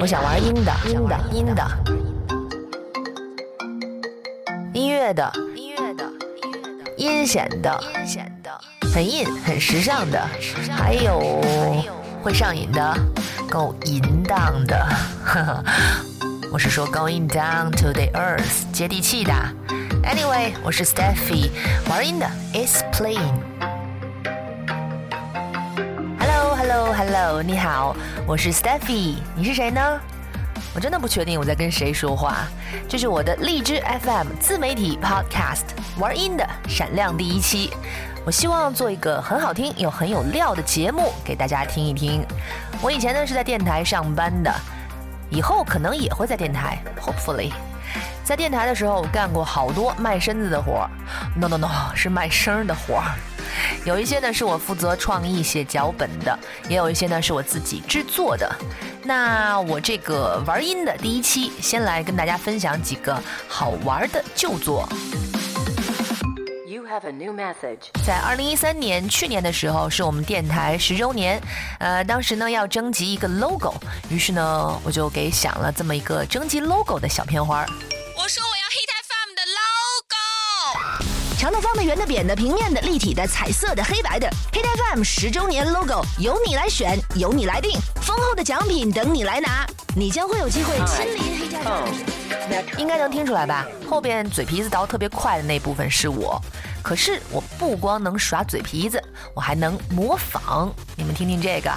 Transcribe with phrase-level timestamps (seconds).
[0.00, 1.70] 我想玩阴的，阴的，阴的，
[4.72, 6.10] 音乐的，音乐的，
[6.96, 8.50] 阴险的，阴险的，
[8.94, 10.18] 很硬，很时尚的，
[10.70, 11.42] 还有
[12.22, 12.96] 会上瘾的，
[13.50, 14.88] 够淫荡的。
[16.50, 19.32] 我是说 going down to the earth，接地气的。
[20.02, 21.50] Anyway，我是 Steffi，
[21.90, 23.38] 玩阴的 is playing。
[26.72, 30.00] Hello, hello，你好，我是 Steffi，你是谁呢？
[30.72, 32.46] 我真的不确定我在跟谁说话。
[32.88, 35.64] 这是我的荔枝 FM 自媒体 Podcast
[35.98, 37.72] 玩音的闪亮第一期。
[38.24, 42.24] 我希望做一个很好听又很有料的节目给大家听一听。
[42.80, 44.54] 我以前呢是在电台上班的，
[45.28, 47.50] 以后可能也会在电台，Hopefully。
[48.30, 50.90] 在电台的时候我干过好多卖身子的活儿
[51.34, 53.10] ，no no no，是卖声的活儿。
[53.84, 58.48] 有一些呢是我负责创意写脚本的，也有一些呢是我自己制作的。
[59.02, 64.88] 那我这个玩音的第一期，先来跟大家分享几个好玩的旧作。
[68.04, 71.42] 在二零一三年，去年的时候是我们电台十周年，
[71.80, 73.74] 呃，当时呢要征集一个 logo，
[74.08, 77.66] 于是呢我就给想了这么一个征集 logo 的小片花。
[77.66, 77.99] 我
[78.30, 92.78] 说我要 Hit FM 的 logo，长的、方的、圆的、扁的、平面的、立体的、彩色的、黑白的，Hit FM 十周年 logo 由你来选，由你来定，丰厚的奖品等你来拿，你将会有机会亲临 Hit FM。
[92.78, 93.66] 应该能听出来吧？
[93.88, 96.40] 后边嘴皮子倒特别快的那部分是我，
[96.84, 99.02] 可是我不光能耍嘴皮子，
[99.34, 100.72] 我还能模仿。
[100.96, 101.72] 你们听听这个。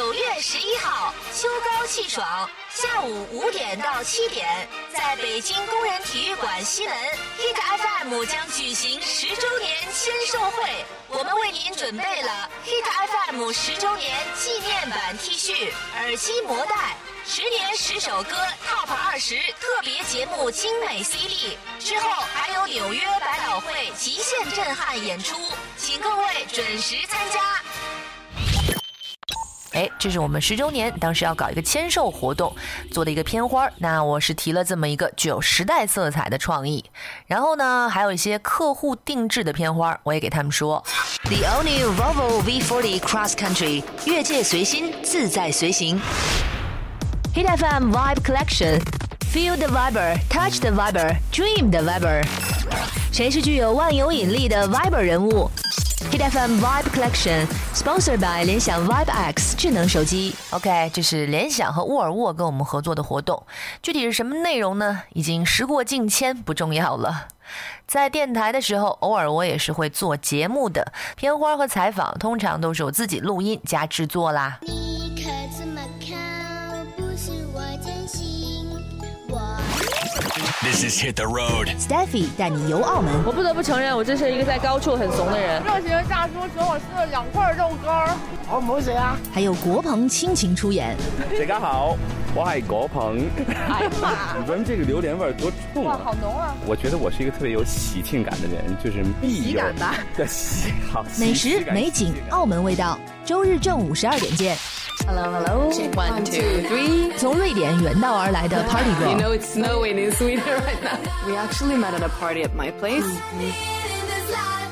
[0.00, 2.48] 九月十一号，秋高气爽。
[2.70, 6.96] 下午五点到七点，在北京工人体育馆西门
[7.38, 10.86] ，Hit FM 将举行十周年签售会。
[11.08, 18.34] 我们为您准备了 Hit FM 十周年纪念版 T 恤、耳机膜带、十年十首歌
[18.66, 21.58] Top 二十特别节目精美 CD。
[21.78, 25.36] 之后还有纽约百老汇极限震撼演出，
[25.76, 27.62] 请各位准时参加。
[29.80, 32.54] 哎，这是我们十周年，当时要搞一个签售活动，
[32.90, 33.66] 做的一个片花。
[33.78, 36.84] 那我是提了这么一个具有时代色彩的创意，
[37.26, 40.84] 然后呢，还有一些客户定制的片花，我也给他们说。
[41.24, 45.98] The all new Volvo V40 Cross Country，越界随心，自在随行。
[47.34, 52.22] Hit FM Vibe Collection，Feel the Viber，Touch the Viber，Dream the Viber。
[53.10, 55.50] 谁是具有万有引力的 Viber 人物
[56.08, 60.34] ？Hit FM Vibe Collection sponsored by 联想 Vibe X 智能手机。
[60.50, 63.44] OK，这是联想和沃尔沃跟我们合作的活动，
[63.82, 65.02] 具体是什么内容呢？
[65.12, 67.28] 已经时过境迁，不重要了。
[67.86, 74.58] 在电台的时候，偶尔我也是会做节目的，片花和采访通常都是我自己录音加制作啦。
[80.70, 81.66] This is hit the road.
[81.80, 83.12] Steffi 带你游澳门。
[83.26, 85.60] 我不得不承认，我真是一个在高处很怂的人。
[85.64, 88.16] 热情的大叔请我吃了两块肉干儿。
[88.46, 89.18] 好，唔好食啊。
[89.32, 90.96] 还有国鹏亲情出演。
[91.36, 91.96] 大家好，
[92.36, 93.18] 我系国鹏。
[93.48, 94.38] 哎呀妈！
[94.38, 95.96] 你闻这个榴莲味儿多重啊！
[95.96, 96.54] 哇，好浓啊！
[96.64, 99.96] 我觉得我是一个特别有喜庆感的人，就是喜感吧。
[100.16, 101.04] 的喜好。
[101.18, 102.96] 美食美景，澳门味道。
[103.24, 104.56] 周日正午十二点见。
[105.07, 105.69] Hello, hello.
[105.95, 107.11] One, two, three.
[107.17, 109.11] 从瑞典远道而来的 Party Girl.
[109.11, 110.97] You know it's snowing in Sweden right now.
[111.27, 113.05] We actually met at a party at my place.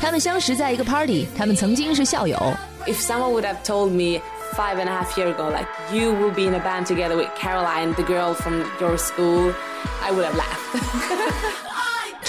[0.00, 2.36] 他们相识在一个 party，他们曾经是校友。
[2.86, 4.20] If someone would have told me
[4.54, 7.28] five and a half years ago, like you will be in a band together with
[7.36, 9.52] Caroline, the girl from your school,
[10.04, 11.69] I would have laughed.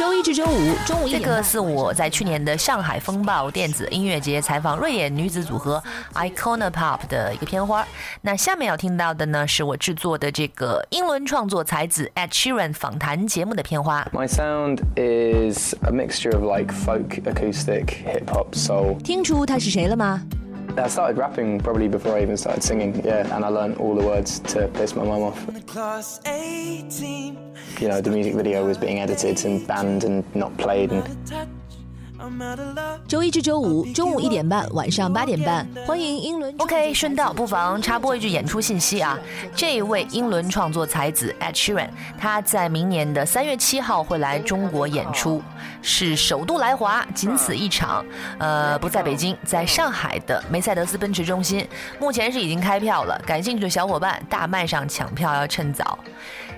[0.02, 5.80] 周一至周五中午这个是我在去年的上海风暴电子音乐节采访瑞典女子组合
[6.12, 7.86] Icona Pop 的一个片花。
[8.20, 14.04] 那下面要听到的呢，是我制作的这个英伦创作才子 Ed Sheeran 访谈节目的片花。
[14.12, 19.00] My sound is a mixture of like folk, acoustic, hip hop, soul。
[19.04, 20.20] 听出他是谁了吗
[20.76, 24.40] ？I started rapping probably before I even started singing, yeah, and I learned all the words
[24.40, 25.46] to piss my mum off.
[27.80, 31.61] You know, the music video was being edited and banned and not played and
[33.08, 36.54] 周一至周五中午一点半，晚上八点半，欢迎英伦。
[36.58, 39.18] OK，顺道不妨插播一句演出信息啊，
[39.54, 41.88] 这一位英伦创作才子 Ed Sheeran，
[42.18, 45.42] 他在明年的三月七号会来中国演出，
[45.82, 48.04] 是首度来华，仅此一场。
[48.38, 51.66] 呃，不在北京，在上海的梅赛德斯奔驰中心，
[51.98, 55.98] 目前是已经开票了，感兴趣的小伙伴大麦上抢票要趁早。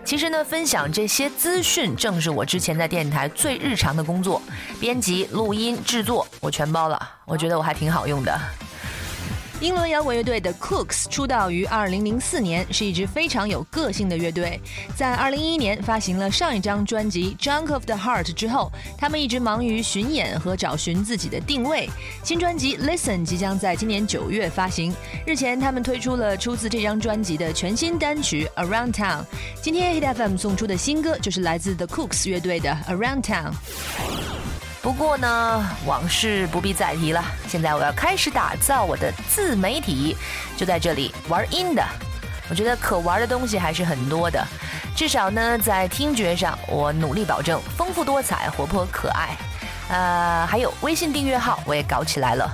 [0.05, 4.41] 其实呢，分享这些资讯正是我之前在电台最日常的工作，
[4.79, 8.39] 编辑、录音、制作我全包了，我觉得我还挺好用的。
[9.65, 14.61] 英伦摇滚乐队的 Cooks 出道于2004年，是一支非常有个性的乐队。
[14.95, 21.89] 在2011年发行了上一张专辑《Junk of the Heart》之后，他们一直忙于巡演和找寻自己的定位。
[22.23, 24.95] 新专辑《Listen》即将在今年九月发行。
[25.27, 29.21] 日前，他们推出了出自这张专辑的全新单曲《Around Town》。
[29.63, 33.53] 今天 Hit FM 送出的新歌就是来自 The Cooks 乐队的《Around Town》。
[34.85, 37.25] 不过呢，往事不必再提了。
[37.49, 40.15] 现在我要开始打造我的自媒体，
[40.59, 41.83] 就在这里玩音的。
[42.51, 44.47] 我觉得可玩的东西还是很多的，
[44.95, 49.31] 至少呢，在听觉上，我努力保证丰富多彩、活泼可爱。
[49.89, 52.47] 呃，还有微信订阅号我也搞起来了，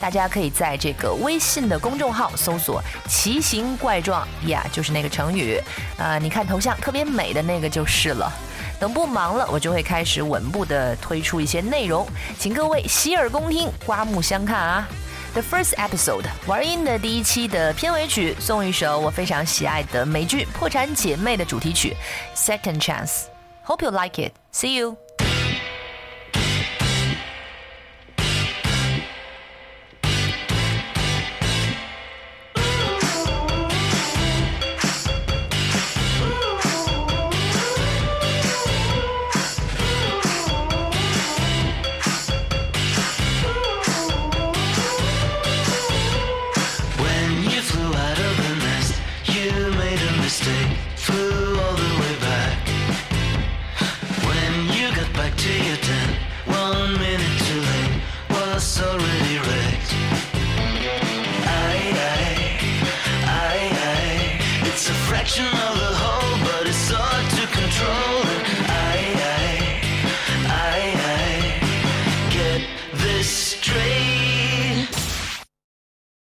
[0.00, 5.62] 大家可以在这个微信的公众号搜索“奇形怪状”呀，就是那个成语。
[5.98, 8.32] 呃，你看头像特别美的那个就是了。
[8.78, 12.06] 等不忙了，我就会开始稳步的推出一些内容，
[12.38, 14.88] 请各位洗耳恭听，刮目相看啊
[15.32, 21.96] ！The first episode 玩音的第一期的片尾曲，送一首我非常喜爱的美剧《破产姐妹》的主题曲
[22.38, 23.24] 《Second Chance》
[23.66, 24.32] ，Hope you like it.
[24.52, 25.05] See you.
[65.26, 65.85] reflection of